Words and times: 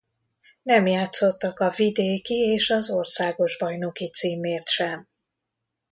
Nem 0.63 0.87
játszottak 0.87 1.59
a 1.59 1.69
vidéki 1.69 2.33
és 2.35 2.69
az 2.69 2.89
országos 2.89 3.57
bajnoki 3.57 4.09
címért 4.09 4.67
sem. 4.69 5.07